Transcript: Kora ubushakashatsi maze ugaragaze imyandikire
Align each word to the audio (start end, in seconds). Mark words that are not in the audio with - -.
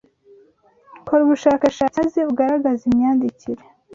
Kora 1.07 1.21
ubushakashatsi 1.23 1.97
maze 2.03 2.19
ugaragaze 2.31 2.83
imyandikire 2.91 3.63